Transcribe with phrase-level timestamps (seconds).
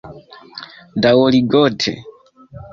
[1.05, 1.95] Daŭrigote